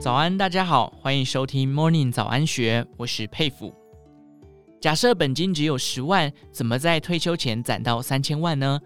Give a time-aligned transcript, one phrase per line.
[0.00, 3.70] 早安，大家好，欢迎收听 Morning 早安学，我是佩服。
[4.80, 8.80] 假设本金只有十万，怎么在退休前攒到三千万呢？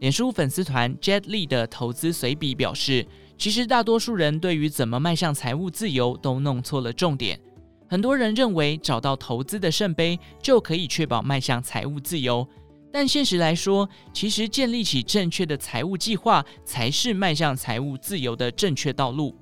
[0.00, 3.06] 脸书粉丝团 Jet Lee 的投资随笔表示，
[3.36, 7.38] 其实大多数人对于怎么迈向财务自由都弄错了重点。
[7.86, 12.48] 很多人认为找到投资的圣杯就可以确保迈向财务自由，
[12.90, 19.36] 但现实来说，其实建立起正确的财务计划才是迈向财务自由的正确道路。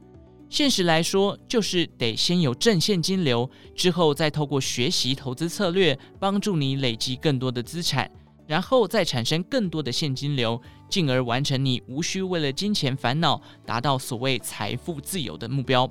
[0.53, 8.11] 现实来说，就是得先有正现金流，之后再透过学习投资策略，帮助你累积更多的资产，
[8.47, 15.91] 然后再产生更多的现金流，进而完成你无需为了金钱烦恼，达到所谓财富自由的目标。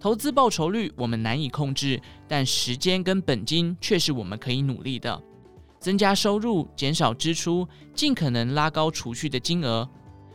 [0.00, 5.22] 投资报酬率我们难以控制，但时间跟本金却是我们可以努力的。
[5.78, 7.64] 增加收入，减少支出，
[7.94, 9.88] 尽可能拉高储蓄的金额。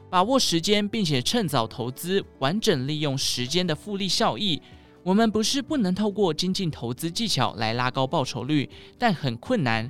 [0.09, 4.59] 把握时间，并且趁早投资，完整利用时间的复利效益。
[5.03, 9.89] 我们不是不能透过精进投资技巧来拉高报酬率，但很困难。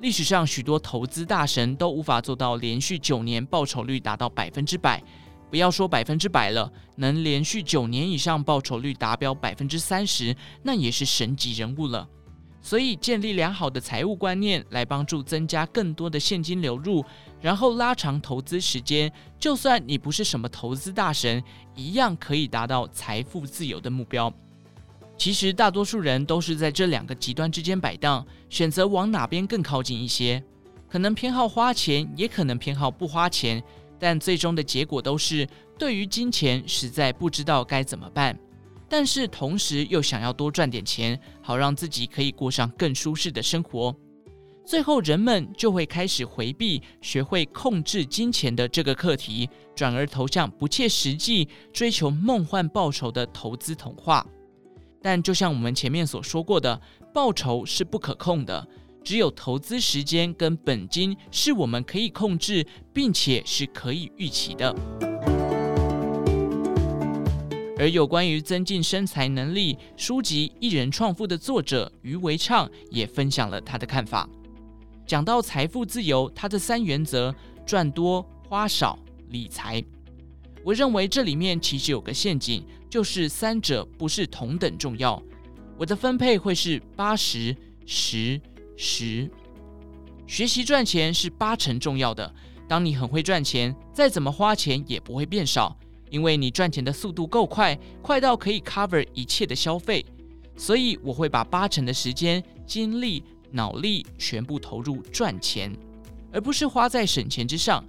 [0.00, 5.02] 历史上许多投资大神都无法做到连续九年报酬率达到百分之百。
[5.50, 12.08] 不要说百分之百了，能连续九年以上报酬率达标百分之三十，那也是神级人物了。
[12.64, 17.04] 所以，建立良好的财务观念，来帮助增加更多的现金流入，
[17.38, 19.12] 然后拉长投资时间。
[19.38, 21.44] 就算你不是什么投资大神，
[21.76, 24.32] 一样可以达到财富自由的目标。
[25.18, 30.42] 其实，大多数人都是在这两个极端之间摆荡，选择往哪边更靠近一些。
[30.88, 33.62] 可能偏好花钱，也可能偏好不花钱，
[33.98, 35.46] 但最终的结果都是
[35.78, 38.38] 对于金钱实在不知道该怎么办。
[38.96, 43.92] 但是同时又想要多赚点钱，好让自己可以过上更舒适的生活。
[44.64, 54.24] 最后，人们就会开始回避学会控制金钱的这个课题，转而投向不切实际、追求梦幻报酬的投资童话。
[55.02, 56.80] 但就像我们前面所说过的，
[57.12, 58.64] 报酬是不可控的，
[59.02, 64.72] 只有投资时间跟本金是我们可以控制，并且是可以预期的。
[67.84, 74.26] 而有关于增进生财能力书籍《一人创富》的作者余维畅也分享了他的看法。
[75.06, 77.34] 讲到财富自由，他的三原则：
[77.66, 79.84] 赚多、花少、理财。
[80.64, 85.22] 我认为这里面其实有个陷阱，就是三者不是同等重要。
[85.76, 88.40] 我的分配会是八十、十、
[88.78, 89.30] 十。
[90.26, 92.34] 学习赚钱是八成重要的。
[92.66, 95.76] 当你很会赚钱，再怎么花钱也不会变少。
[96.14, 100.06] 因为你赚钱的速度够快，快到可以 cover 一切的消费，
[100.56, 103.20] 所以我会把八成的时间、精力、
[103.50, 105.76] 脑力全部投入赚钱，
[106.30, 107.84] 而不是花在省钱之上。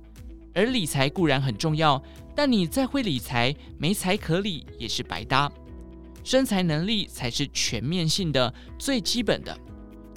[0.55, 2.01] 而理财固然很重要，
[2.35, 5.51] 但你再会理财，没财可理也是白搭。
[6.23, 9.55] 生财能力才是全面性的、最基本的，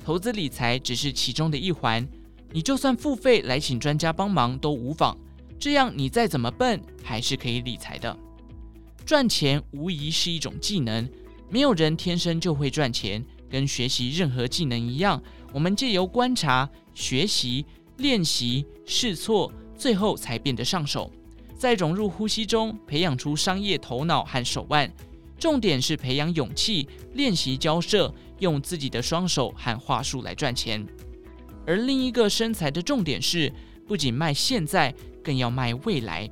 [0.03, 2.09] 投资理财只是其中的一环。
[2.53, 5.15] 你就算付费来请专家帮忙都无妨。
[5.59, 8.17] 这样，你再怎么笨，还是可以理财的。
[9.05, 11.09] 赚钱无疑是一种技能，
[11.51, 13.25] 没有人天生就会赚钱。
[13.51, 15.23] 跟学习任何技能一样，
[15.55, 17.65] 我们借由观察、学习、
[17.97, 21.11] 练习、试错，最后才变得上手。
[21.57, 24.93] 在融入呼吸中，培养出商业头脑和手腕。
[25.39, 30.87] 重点是培养勇气，练习交涉，用自己的双手和话术来赚钱。
[31.67, 33.51] 而另一个生财的重点是，
[33.87, 34.95] 不仅卖现在。
[35.29, 36.27] 更要卖未来，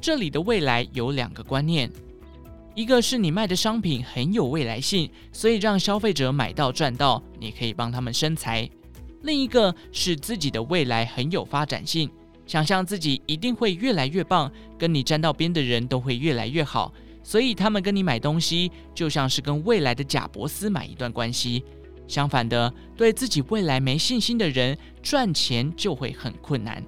[0.00, 1.90] 这里的未来有两个观念，
[2.74, 8.66] 一个是你卖的商品很有未来性，所以让消费者买到赚到，你可以帮他们生财；
[9.20, 12.10] 另一个是自己的未来很有发展性，
[12.46, 21.62] 想象自己一定会越来越棒，跟你沾到边的人都会越来越好，所以他们跟你买东西就像是跟未来的贾伯斯买一段关系。
[22.08, 26.82] 相反的，对自己未来没信心的人，赚钱就会很困难。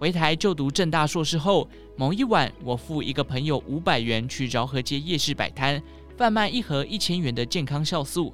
[0.00, 5.80] 回台就读政大硕士后，某一晚，我付一个朋友五百元去饶河街夜市摆摊，
[6.16, 8.32] 贩卖一盒一千元的健康酵素。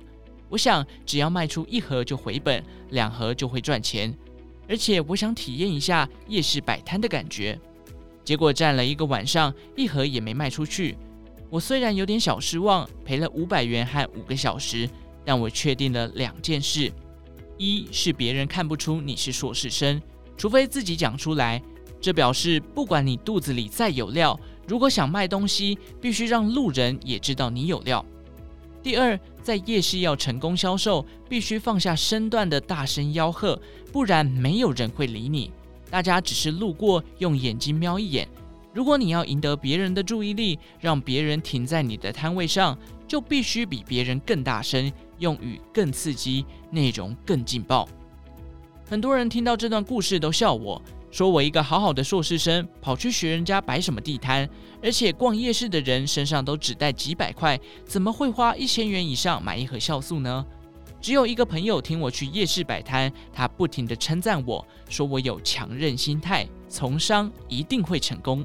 [0.48, 4.16] 我想，只要卖出一盒就回本，两盒就会赚钱。
[4.68, 7.58] 而且，我想体验一下夜市摆摊的感觉。
[8.22, 10.96] 结果站了一个晚上，一盒也没卖出去。
[11.50, 14.88] 我虽然有点小失望，赔了五百元和五个小时，
[15.24, 16.92] 但我确定了两件事：
[17.58, 20.00] 一是别人看不出你是硕士生。
[20.36, 21.62] 除非自己讲出来，
[22.00, 28.04] 这表示不管你肚子里再有料，如果想卖东西，必须让路人也知道你有料。
[28.82, 33.60] 第二，在夜市要成功销售，必须放下身段的大声吆喝，
[33.90, 35.50] 不然没有人会理你。
[35.90, 38.28] 大家只是路过，用眼睛瞄一眼。
[38.72, 42.78] 如果你要赢得别人的注意力，让别人停在你的摊位上，
[43.08, 47.88] 就必须比别人更大声，用语更刺激，内容更劲爆。
[48.88, 50.80] 很多人听到这段故事都笑我，
[51.10, 54.48] 说我一个好好的硕士生，跑去学人家摆什么地摊，
[54.80, 60.46] 而且逛夜市的人身上都只带几百块，怎么会花一千元以上买一盒酵素呢？
[61.00, 68.44] 只有一个朋友听我去夜市摆摊，他不停地称赞我说我有强韧心态，从商一定会成功。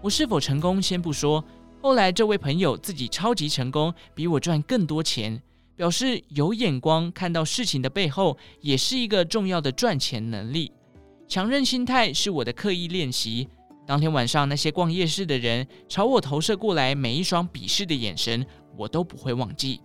[0.00, 1.44] 我是否成功先不说，
[1.82, 5.42] 后来这位朋友自己超级成功，比我赚更多钱，
[5.78, 10.72] 表示有眼光，看到事情的背后，也是一个重要的赚钱能力。
[11.28, 13.48] 强韧心态是我的刻意练习。
[13.86, 18.44] 当天晚上，那些逛夜市的人朝我投射过来每一双鄙视的眼神，
[18.76, 19.80] 我都不会忘记。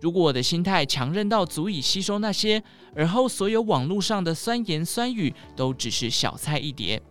[0.00, 2.62] 如果我的心态强韧到足以吸收那些，
[2.94, 7.02] 而后所有网络上的酸言酸语都只是小菜一碟。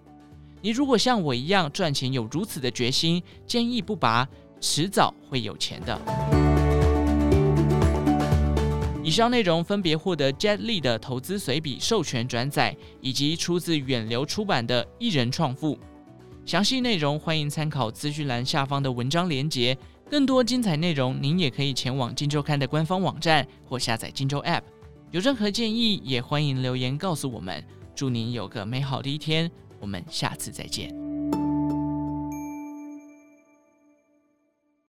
[0.61, 4.25] 你如果像我一样赚钱有如此的决心，坚毅不拔，
[4.61, 6.34] 迟早会有钱的。
[9.05, 15.75] 以上内容分别获得 Jet Li 的投资随笔授权转载，以及出自远流出版的《一人创富》。
[16.43, 19.77] 详细内容欢迎参考资讯栏下方的文章连结。
[20.09, 24.61] 更多精彩内容，您也可以前往《金周刊》的官方网站或下载《金周 App》。
[25.11, 27.63] 有任何建议，也欢迎留言告诉我们。
[27.93, 29.51] 祝您有个美好的一天。
[29.79, 31.14] 我们下次再见。